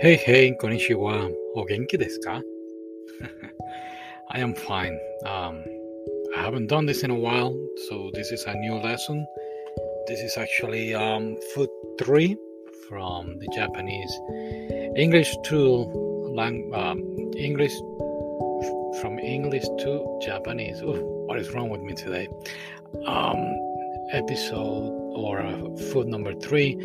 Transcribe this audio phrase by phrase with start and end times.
[0.00, 1.30] Hey, hey, konnichiwa.
[1.56, 2.40] O genki desu ka?
[4.34, 4.98] I am fine.
[5.26, 5.62] Um,
[6.34, 7.52] I haven't done this in a while,
[7.86, 9.26] so this is a new lesson.
[10.06, 11.68] This is actually um, foot
[11.98, 12.34] three
[12.88, 14.14] from the Japanese
[14.96, 15.58] English to
[16.32, 17.00] lang- um,
[17.36, 17.76] English
[19.02, 20.80] from English to Japanese.
[20.82, 22.26] What is wrong with me today?
[23.04, 23.38] Um,
[24.12, 25.42] episode or
[25.92, 26.76] foot number three.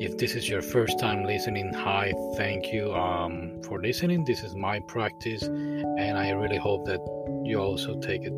[0.00, 4.24] If this is your first time listening, hi, thank you um, for listening.
[4.24, 7.00] This is my practice, and I really hope that
[7.44, 8.32] you also take it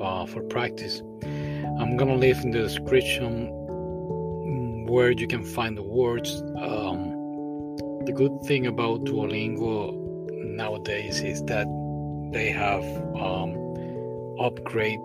[0.00, 1.02] uh, for practice.
[1.78, 3.50] I'm gonna leave in the description
[4.86, 6.42] where you can find the words.
[6.60, 9.92] Um, the good thing about Duolingo
[10.44, 11.66] nowadays is that
[12.32, 12.84] they have
[13.14, 13.56] um,
[14.40, 15.00] upgrade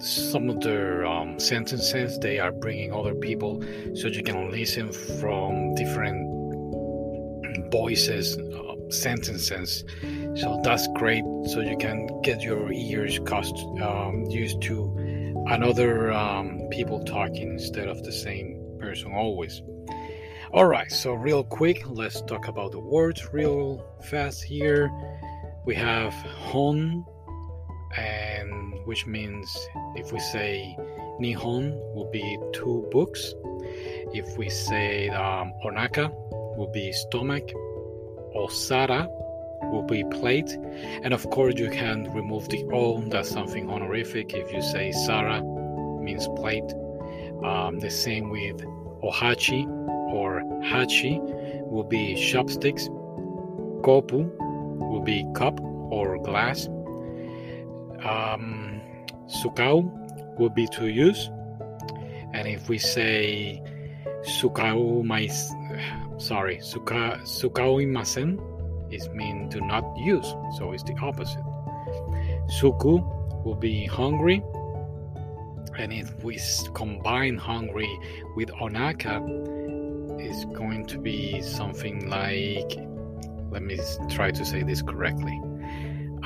[0.00, 3.62] some of their um, sentences they are bringing other people
[3.94, 6.34] so you can listen from different
[7.70, 9.84] voices uh, sentences.
[10.36, 11.24] So that's great.
[11.46, 17.88] So you can get your ears cost, um, used to another um, people talking instead
[17.88, 19.62] of the same person always.
[20.52, 20.90] All right.
[20.90, 24.90] So real quick let's talk about the words real fast here.
[25.66, 27.04] We have hon
[27.96, 30.76] and which means if we say
[31.20, 33.34] Nihon will be two books.
[34.12, 36.10] If we say um, Onaka
[36.56, 37.48] will be stomach.
[38.36, 39.08] Osara
[39.70, 40.50] will be plate.
[41.02, 44.34] And of course, you can remove the O, that's something honorific.
[44.34, 45.42] If you say Sara
[46.02, 46.74] means plate.
[47.44, 48.60] Um, the same with
[49.02, 49.66] Ohachi
[50.12, 51.20] or Hachi
[51.68, 52.88] will be chopsticks.
[53.82, 54.30] Kopu
[54.78, 56.68] will be cup or glass.
[58.04, 58.80] Um,
[59.26, 59.90] sukau
[60.38, 61.30] will be to use.
[62.32, 63.62] And if we say
[64.22, 65.50] sukau mais,
[66.18, 68.40] sorry, suka, sukau imasen
[68.92, 70.26] is mean do not use.
[70.58, 71.44] So it's the opposite.
[72.60, 73.02] Suku
[73.44, 74.42] will be hungry.
[75.78, 76.38] And if we
[76.74, 77.88] combine hungry
[78.36, 79.22] with onaka,
[80.20, 82.78] it's going to be something like,
[83.50, 83.78] let me
[84.08, 85.40] try to say this correctly.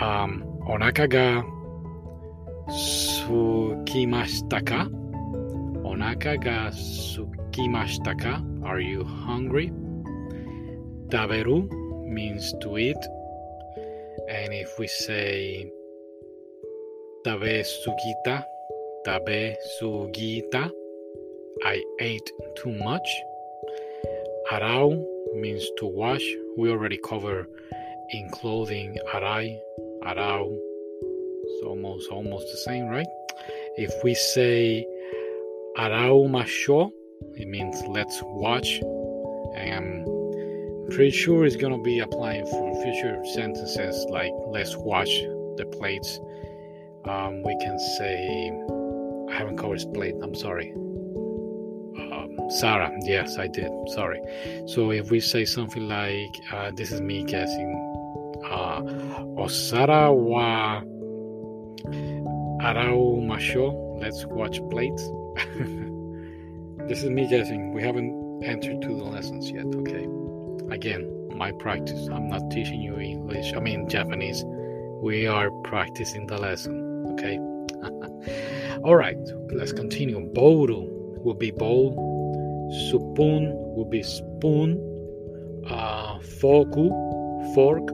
[0.00, 1.42] Um, onaka ga
[2.68, 4.90] Sukimashtaka?
[5.84, 8.44] Onaka ga sukimashtaka?
[8.62, 9.72] Are you hungry?
[11.08, 11.70] Taberu
[12.06, 12.98] means to eat.
[14.28, 15.72] And if we say
[17.24, 18.44] tabesugita,
[19.06, 20.70] tabesugita,
[21.64, 23.08] I ate too much.
[24.52, 25.02] Arau
[25.34, 26.24] means to wash.
[26.58, 27.48] We already cover
[28.10, 29.58] in clothing arai,
[30.04, 30.54] arau,
[31.50, 33.06] it's almost almost the same, right?
[33.76, 34.86] If we say
[35.78, 36.90] arau masho,
[37.36, 38.80] it means let's watch.
[39.56, 45.10] And I'm pretty sure it's gonna be applying for future sentences like let's watch
[45.56, 46.20] the plates.
[47.04, 48.50] Um, we can say
[49.30, 50.14] I haven't covered plate.
[50.22, 50.72] I'm sorry.
[50.72, 53.70] Um, Sarah, yes, I did.
[53.88, 54.20] Sorry.
[54.66, 57.70] So if we say something like, uh, "This is me guessing,"
[58.44, 58.80] uh,
[59.42, 60.82] Osara wa
[61.84, 65.02] Arau Macho, let's watch plates.
[66.88, 67.72] this is me guessing.
[67.72, 70.06] We haven't entered to the lessons yet, okay?
[70.74, 72.08] Again, my practice.
[72.12, 74.44] I'm not teaching you English, I mean Japanese.
[75.00, 77.38] We are practicing the lesson, okay?
[78.82, 79.18] All right,
[79.52, 80.20] let's continue.
[80.34, 80.88] Boru
[81.22, 81.92] will be bowl,
[82.90, 84.78] spoon will be spoon,
[85.68, 86.88] uh, forku,
[87.54, 87.86] fork,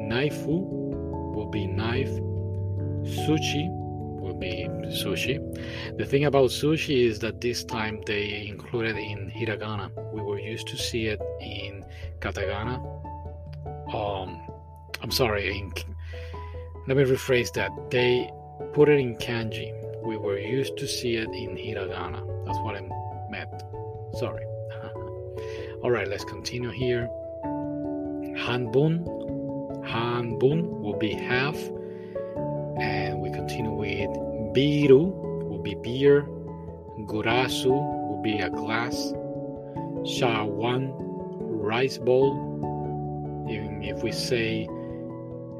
[0.00, 0.60] knifeu
[1.34, 2.10] will be knife,
[3.04, 3.68] sushi
[4.20, 5.38] will be sushi.
[5.98, 9.90] The thing about sushi is that this time they included in hiragana.
[10.12, 11.84] We were used to see it in
[12.20, 12.76] katakana.
[13.92, 14.40] Um,
[15.02, 15.58] I'm sorry.
[15.58, 15.72] In,
[16.86, 17.70] let me rephrase that.
[17.90, 18.30] They
[18.72, 19.72] put it in kanji.
[20.02, 22.20] We were used to see it in hiragana.
[22.46, 22.82] That's what I
[23.30, 23.62] meant.
[24.18, 24.44] Sorry.
[25.82, 27.08] All right, let's continue here.
[28.44, 29.04] Hanbun.
[29.84, 31.56] Hanbun will be half
[32.78, 34.10] and we continue with
[34.54, 35.12] biru
[35.48, 36.22] will be beer.
[37.06, 39.12] Gurasu will be a glass.
[40.04, 42.48] Shawan rice bowl.
[43.48, 44.68] Even if we say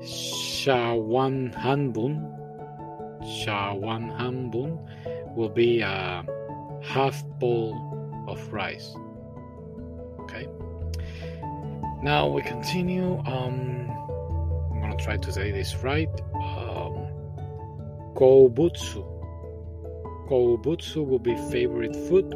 [0.03, 2.26] shawan hanbun
[3.23, 4.79] shawan hanbun
[5.37, 6.25] will be a
[6.82, 7.75] half bowl
[8.29, 8.94] of rice.
[10.20, 10.49] Okay.
[12.03, 13.88] Now we continue um
[14.73, 16.11] i'm gonna try to say this right
[18.22, 19.02] Koubutsu.
[20.28, 22.30] Koubutsu will be favorite food.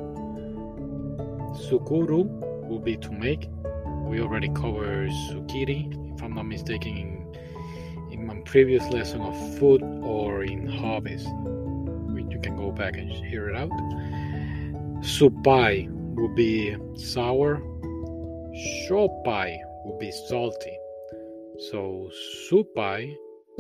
[1.55, 2.27] Sukuru
[2.67, 3.49] will be to make.
[4.09, 9.81] we already covered sukiri, if I'm not mistaken, in, in my previous lesson of food
[10.03, 11.25] or in hobbies.
[11.25, 13.71] You can go back and hear it out.
[15.03, 17.63] Supai would be sour.
[18.91, 20.77] Shopai would be salty.
[21.71, 22.11] So
[22.51, 23.15] supai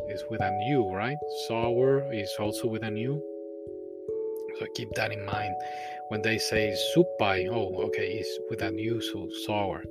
[0.08, 1.16] is with an U, right?
[1.48, 3.22] Sour is also with an U.
[4.58, 5.54] So keep that in mind
[6.08, 7.48] when they say supai.
[7.50, 9.84] Oh, okay, it's with an U, so sour.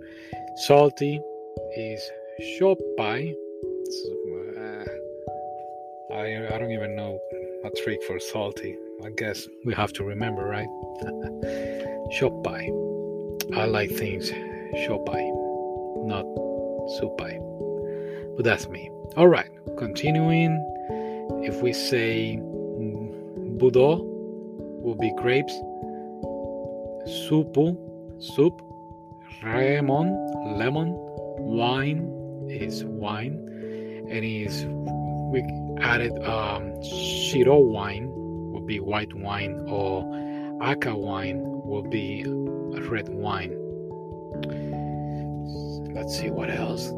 [0.68, 1.20] Salty
[1.76, 2.12] is
[2.60, 3.36] shopai.
[4.58, 4.86] Uh,
[6.14, 7.20] I I don't even know
[7.64, 8.78] a trick for salty.
[9.04, 10.68] I guess we have to remember, right?
[12.18, 12.64] shopai.
[13.56, 14.32] I like things
[14.88, 15.24] shopai,
[16.06, 16.26] not
[16.98, 17.34] supai.
[18.36, 18.90] But that's me.
[19.18, 20.52] All right, continuing.
[21.44, 22.38] If we say
[23.58, 24.02] budo,
[24.82, 25.54] will be grapes.
[27.08, 27.78] Supu,
[28.20, 28.62] soup.
[29.44, 30.94] Lemon, lemon.
[31.38, 33.36] Wine is wine,
[34.10, 34.66] and is
[35.32, 35.44] we
[35.82, 38.10] added um, shiro wine
[38.52, 40.04] will be white wine, or
[40.62, 42.26] aka wine will be
[42.90, 43.56] red wine.
[45.94, 46.92] Let's see what else.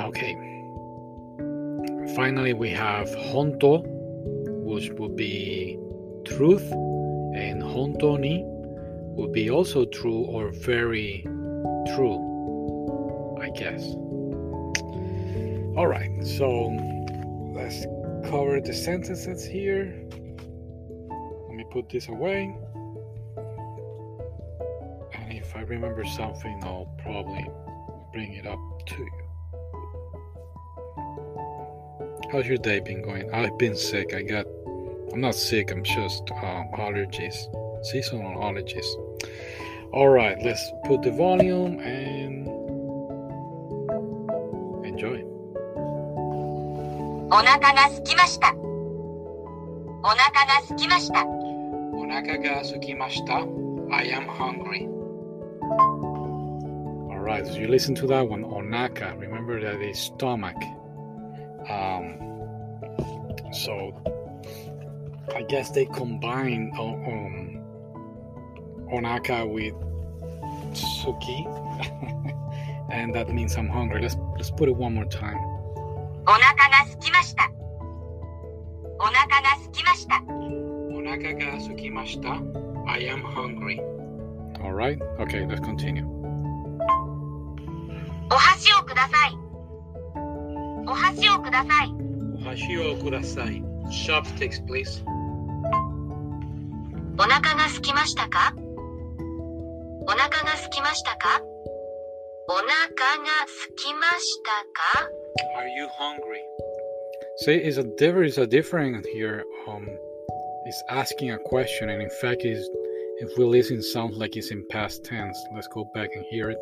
[0.00, 0.57] Okay.
[2.14, 3.82] Finally, we have honto,
[4.64, 5.78] which would be
[6.24, 8.42] truth, and hontoni
[9.16, 11.22] would be also true or very
[11.94, 12.18] true,
[13.40, 13.84] I guess.
[15.76, 16.66] All right, so
[17.54, 17.84] let's
[18.28, 19.94] cover the sentences here.
[21.48, 22.56] Let me put this away.
[25.14, 27.46] And if I remember something, I'll probably
[28.12, 29.27] bring it up to you.
[32.31, 33.31] How's your day been going?
[33.33, 34.13] I've been sick.
[34.13, 34.45] I got,
[35.11, 37.35] I'm not sick, I'm just um, allergies,
[37.85, 38.85] seasonal allergies.
[39.91, 42.47] All right, let's put the volume and
[44.85, 45.23] enjoy.
[47.29, 48.53] お腹が空きました。
[50.03, 51.25] お腹が空きました。
[51.25, 53.37] お腹が空きました。
[53.91, 54.87] I am hungry.
[57.09, 58.43] Alright, so you listen to that one.
[58.43, 59.19] Onaka.
[59.19, 60.57] Remember that is stomach.
[61.69, 62.19] Um,
[63.53, 63.93] so
[65.35, 67.63] I guess they combine um,
[68.91, 69.73] onaka with
[70.73, 71.45] suki,
[72.91, 74.01] and that means I'm hungry.
[74.01, 75.39] Let's let's put it one more time.
[76.25, 77.51] お腹が空きました。
[78.99, 80.23] お腹が空きました。
[80.29, 82.41] お腹が空きました。
[82.87, 83.79] I am hungry.
[84.61, 84.97] All right.
[85.19, 86.05] Okay, let's continue.
[88.31, 89.46] お箸をください。
[91.07, 91.93] お箸をください。
[92.35, 93.63] お箸をください。
[93.89, 95.03] Chopsticks, please.
[97.17, 98.53] お腹が空きましたか
[100.01, 101.41] お腹が空きましたか
[102.49, 102.75] お腹が
[103.45, 105.09] 空きましたか
[105.57, 106.41] Are you hungry?
[107.45, 109.43] See, is a there is a difference here.
[109.67, 109.87] Um,
[110.65, 112.69] it's asking a question, and in fact, is
[113.19, 115.37] if we listen, sounds like it's in past tense.
[115.55, 116.57] Let's go back and hear it.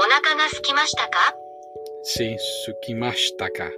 [0.00, 1.34] お腹が空きましたか
[2.04, 2.36] See,
[2.66, 3.70] sukimashitaka.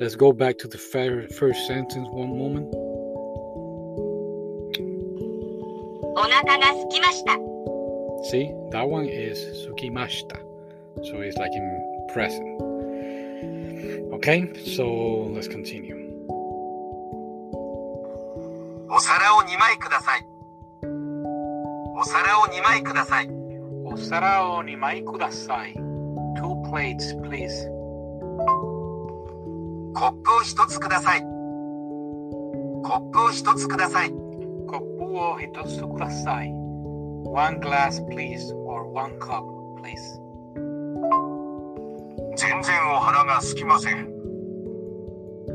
[0.00, 2.72] Let's go back to the fir- first sentence one moment.
[6.18, 7.32] お腹が空きました。
[8.30, 10.40] See, that one is sukimashita.
[11.02, 12.56] So it's like in present.
[14.14, 15.94] Okay, so let's continue.
[18.88, 20.26] お皿を2枚ください。
[21.98, 23.28] お皿を2枚ください。
[23.84, 25.79] お皿を2枚ください。
[26.71, 26.79] コッ
[30.23, 31.21] プを一つください。
[31.21, 31.27] コ
[32.93, 34.09] ップを一つください。
[34.09, 34.15] コ
[34.77, 36.49] ップを一つください。
[37.25, 39.43] One please, or one cup,
[39.81, 39.99] please.
[42.37, 44.07] 全然お腹がすきません。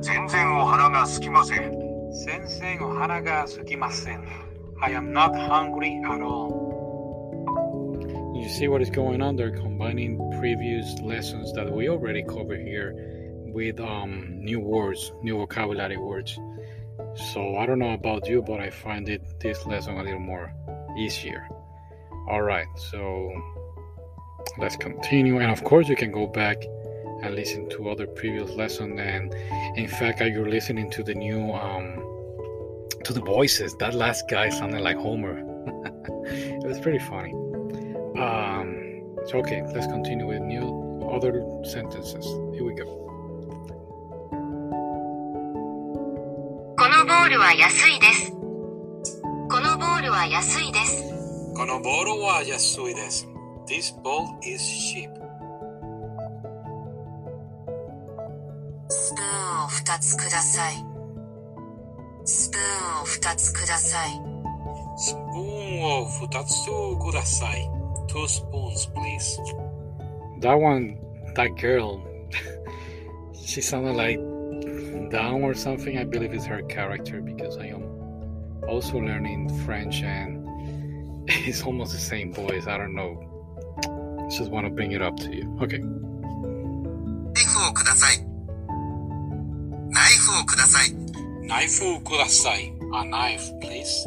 [0.03, 1.73] 全然お腹がすきません。
[2.13, 4.23] 先生お腹がすきません。
[4.83, 6.56] I am not hungry at all.
[8.37, 9.37] You see what is going on?
[9.37, 12.93] They're combining previous lessons that we already covered here
[13.47, 16.38] with um, new words, new vocabulary words.
[17.33, 20.52] So I don't know about you, but I find it this lesson a little more
[20.99, 21.49] easier.
[22.28, 23.33] All right, so
[24.59, 25.38] let's continue.
[25.38, 26.62] And of course, you can go back
[27.23, 29.00] and listen to other previous lessons.
[29.00, 29.35] And
[29.78, 32.02] in fact, you're listening to the new um,
[33.05, 33.75] to the voices.
[33.76, 35.38] That last guy sounded like Homer.
[36.26, 37.33] it was pretty funny.
[38.17, 42.25] Um, so okay, let's continue with new other sentences.
[42.55, 42.87] Here we go.
[46.79, 48.33] このボールは安いです。
[48.33, 51.05] このボールは安いです。
[51.55, 53.29] このボールは安いです。
[53.69, 55.11] This bowl is cheap.
[58.89, 60.75] スプーンを2つください。
[62.25, 62.61] スプー
[62.99, 64.11] ンを2つください。
[64.97, 66.65] スプーンを2つ
[66.99, 67.86] ください。
[68.08, 69.40] Two spoons, please.
[70.40, 70.98] That one,
[71.36, 72.06] that girl,
[73.46, 74.18] she sounded like
[75.10, 75.98] down or something.
[75.98, 77.84] I believe is her character because I am
[78.68, 80.48] also learning French and
[81.28, 82.68] it's almost the same voice.
[82.68, 83.28] I don't know.
[84.30, 85.58] Just want to bring it up to you.
[85.62, 85.82] Okay.
[87.34, 88.25] ナイフをください。
[89.90, 90.94] ナイフをください。
[91.48, 92.74] ナイフください。
[92.94, 94.06] A knife, please.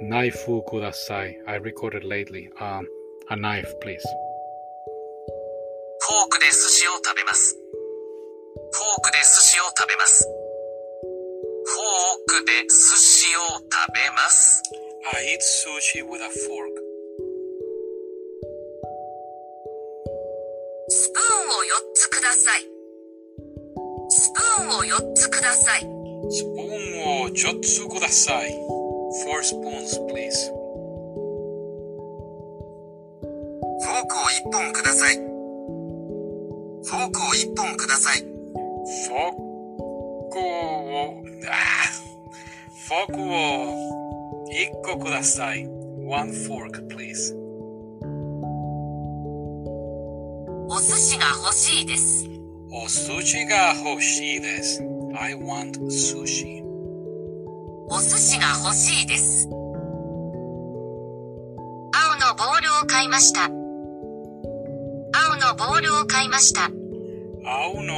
[0.00, 1.34] Knife kudasai.
[1.46, 2.48] I recorded lately.
[2.60, 2.86] Um,
[3.33, 4.05] a knife, please.
[6.05, 7.57] フォークで寿司を食べます。
[8.71, 10.23] フォークで寿司を食べます。
[11.65, 14.61] フォークで寿司を食べます。
[15.15, 16.77] I eat sushi with a fork.
[20.89, 22.61] スプーンを4つください。
[24.09, 25.79] スプーンを4つください。
[26.29, 28.51] スプーンを4つください。
[29.25, 30.62] Four spoons, please.
[34.53, 35.15] 本ください。
[35.15, 38.21] フォークを1本ください。
[38.21, 39.41] フォー
[40.31, 42.03] クを、あー
[42.87, 45.65] フォークを1個ください。
[46.05, 47.35] One fork, please.
[50.69, 52.29] お寿司が欲しいです。
[52.71, 54.83] お寿司が欲しいです。
[55.15, 56.61] I want sushi.
[57.89, 59.47] お寿司が欲しいです。
[59.47, 59.55] 青
[62.19, 63.62] のボールを買いました。
[65.53, 66.63] 青のボールを買いました。
[67.45, 67.93] 青の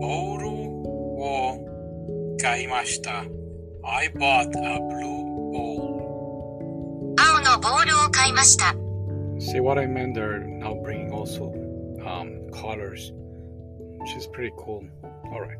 [0.00, 3.24] ボールを買いました。
[3.82, 7.14] I bought a blue bowl.
[7.18, 8.74] 青のボールを買いました。
[9.38, 10.14] See what I meant?
[10.14, 11.54] They're now bringing also
[12.04, 13.12] um, colors,
[13.98, 14.84] which is pretty cool.
[15.32, 15.56] All right.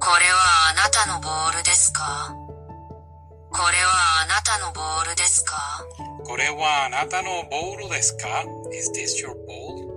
[0.00, 2.34] これはあなたのボールですか
[3.50, 5.84] これはあなたのボールですか
[6.21, 9.87] これはあなたのボールですか ?Is this your bowl?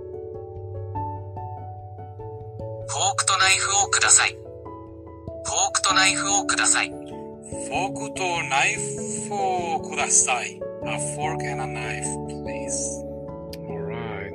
[2.87, 4.31] フォークとナイフをください。
[4.33, 6.89] フォークとナイフをください。
[6.89, 8.75] フォークとナイ
[9.27, 10.59] フをください。
[10.83, 13.03] A fork and a knife, please.
[13.69, 14.33] All right.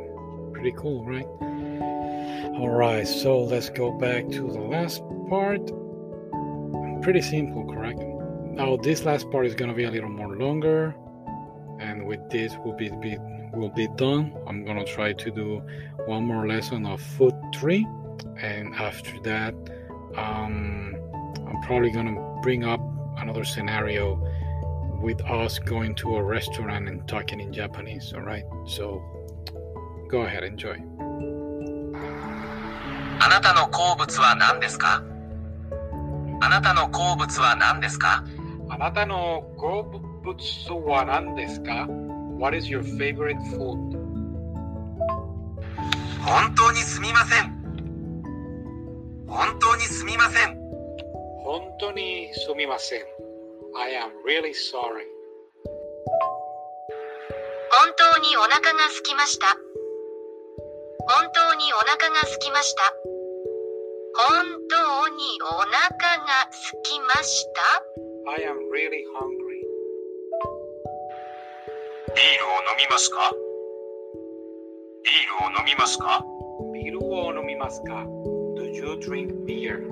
[0.52, 1.26] Pretty cool, right?
[2.58, 3.06] All right.
[3.06, 5.60] So let's go back to the last part.
[7.02, 8.00] Pretty simple, correct?
[8.54, 10.94] Now this last part is gonna be a little more longer,
[11.80, 13.18] and with this we'll be, be
[13.52, 14.32] will be done.
[14.46, 15.62] I'm gonna try to do
[16.06, 17.86] one more lesson of food three,
[18.40, 19.54] and after that,
[20.16, 20.94] um,
[21.46, 22.80] I'm probably gonna bring up
[23.18, 24.16] another scenario
[25.00, 28.12] with us going to a restaurant and talking in Japanese.
[28.14, 28.44] All right.
[28.66, 29.02] So
[30.08, 30.82] go ahead, enjoy.
[33.18, 35.02] あなたの好物は何ですか
[36.40, 38.25] あなたの好物は何ですか
[38.68, 41.87] あなたの好物 は何ですか
[42.37, 43.97] ？What is your favorite food?
[46.21, 47.61] 本当にすみません。
[49.27, 50.57] 本当にすみません。
[51.43, 53.01] 本当にすみません。
[53.75, 55.09] I am really sorry.
[57.71, 59.47] 本当にお腹が空きました。
[61.07, 62.83] 本当にお腹が空きました。
[64.13, 67.61] 本当にお腹が空きました。
[68.31, 69.50] I am really hungry.
[72.15, 73.31] ビールを飲みますか？
[75.03, 76.23] ビールを飲みますか？
[76.73, 78.05] ビールを飲みますか
[78.55, 79.87] ？Do you drink beer?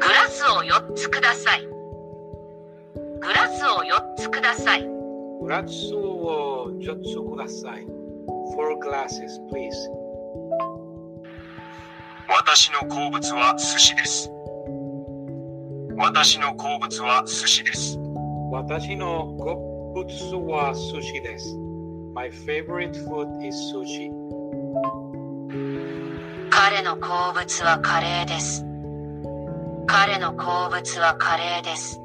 [0.00, 1.66] グラスを4つください。
[3.20, 4.82] グラスを4つください。
[5.40, 7.86] グラスを4つください。
[8.54, 9.72] Four glasses, please.
[12.28, 14.30] 私の好物は寿司です。
[15.96, 17.98] 私の好物は寿司です。
[18.50, 21.54] 私の好物は寿司です。
[22.14, 24.10] My favorite food is sushi.
[26.50, 28.64] 彼の好物はカレーです。
[29.86, 32.00] 彼の好物はカレーです。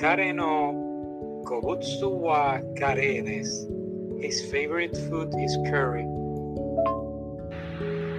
[0.00, 0.74] 彼の
[1.44, 3.68] 好物はカレーです。
[4.20, 6.02] His favorite food is curry.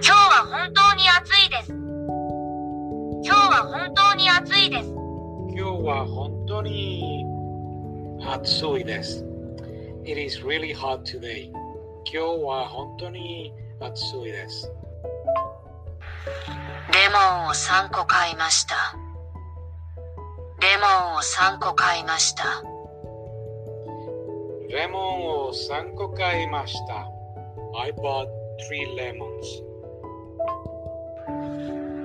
[0.00, 1.72] 日は本当に暑いです。
[3.22, 4.88] 今日は本当に暑いです。
[4.88, 7.29] 今日は本当に
[8.22, 9.24] 暑いです。
[10.04, 11.50] It is really hot today.
[12.04, 14.70] 今日は本当に暑いです。
[16.92, 18.74] レモンを3個買いました。
[20.60, 22.62] レモンを3個買いました。
[24.68, 27.08] レモンを3個買いました。
[27.80, 28.28] I bought
[28.68, 29.70] three lemons.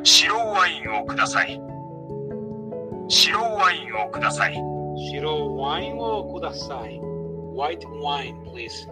[0.04, 1.60] 白ワインをください。
[3.10, 4.75] 白ワインをください。
[4.96, 7.00] 白ワインをください。
[7.56, 8.88] White wine, please.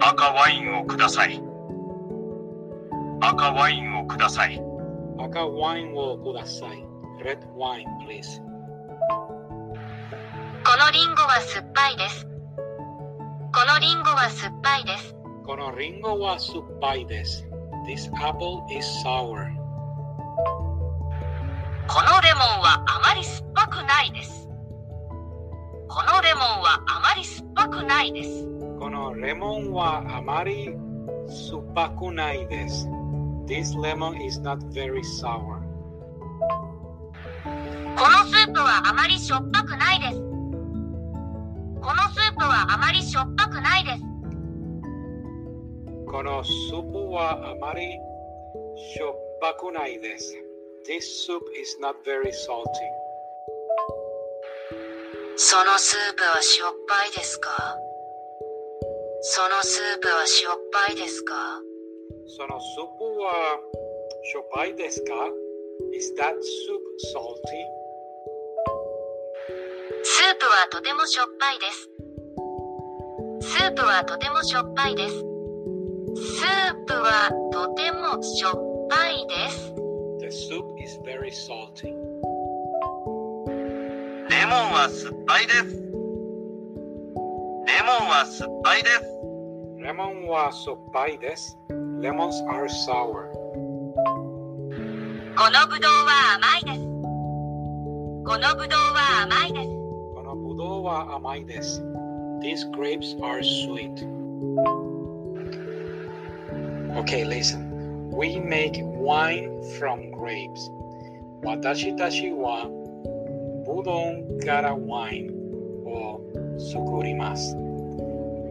[0.00, 1.40] 赤ワインをください。
[3.20, 4.60] 赤ワインをください。
[5.18, 6.84] 赤ワインをください。
[7.24, 8.40] Red wine, please.
[10.64, 12.26] このリンゴは酸っぱいです。
[12.26, 15.16] このリンゴは酸っぱいです。
[15.46, 17.46] このリンゴは酸っぱいです。
[17.86, 19.55] This apple is sour.
[21.88, 24.48] このレモンはあまり酸っぱくないです。
[25.88, 28.44] このレモンはあまり酸っぱくないです。
[28.78, 30.74] このレモンはあまり
[31.28, 32.88] 酸っぱくないです。
[33.46, 35.60] This lemon is not very sour.
[37.44, 40.20] このスープはあまりしょっぱくないです。
[41.80, 44.02] このスープはあまりしょっぱくないです。
[46.06, 47.82] このスープはあまり
[48.76, 50.45] しょっぱくないです。
[50.86, 52.62] This soup is not very salty.
[55.36, 57.50] そのスープはしょっぱいですか？
[59.22, 60.54] そのスープはしょっ
[60.86, 61.34] ぱいですか？
[62.36, 63.58] そのスープは
[64.22, 65.12] しょっぱいですか
[65.92, 67.40] ？Is that soup salty?
[70.04, 71.90] スープはとてもしょっぱいです。
[73.58, 75.14] スープはとてもしょっぱいです。
[75.14, 79.74] スープはとてもしょっぱいです。
[80.85, 81.95] The soup is very salty.
[84.29, 85.65] レモンは酸っぱいです。
[87.65, 89.01] レモンは酸っぱいです。
[89.79, 91.57] レモンは酸っぱいです。
[91.69, 93.31] Lemons are sour.
[95.35, 96.79] このぶどうは甘いです。
[98.23, 99.67] このぶどうは甘いです。
[100.13, 101.81] このぶどうは甘いです。
[102.41, 104.05] These grapes are sweet.
[106.99, 107.71] Okay, listen.
[108.11, 110.68] We make wine from grapes.
[111.46, 112.66] Watashi tashi wa
[113.62, 115.30] budon kara wine
[115.86, 116.18] o
[116.58, 117.54] sukurimasu.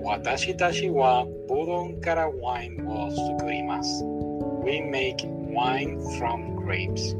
[0.01, 4.63] Watashi tashi wa budon kara wine o sukurimasu.
[4.63, 7.11] We make wine from grapes.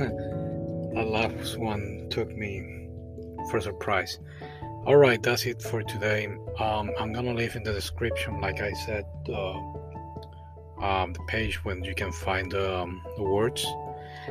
[0.00, 2.88] the last one took me
[3.52, 4.18] for surprise.
[4.84, 6.26] All right, that's it for today.
[6.58, 9.04] Um, I'm gonna leave in the description, like I said.
[9.32, 9.60] Uh,
[10.80, 13.66] um, the page when you can find um, the words.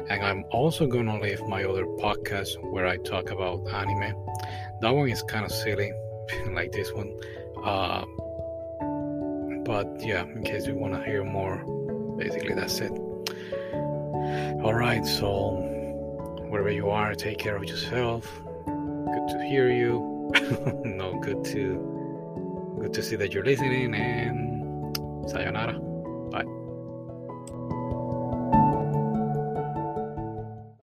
[0.09, 4.15] And I'm also gonna leave my other podcast where I talk about anime.
[4.81, 5.91] That one is kind of silly,
[6.51, 7.11] like this one.
[7.63, 8.05] Uh,
[9.65, 11.57] but yeah, in case you want to hear more,
[12.17, 12.91] basically that's it.
[14.63, 15.51] All right, so
[16.49, 18.25] wherever you are, take care of yourself.
[18.65, 20.31] Good to hear you.
[20.85, 25.88] no, good to good to see that you're listening and sayonara.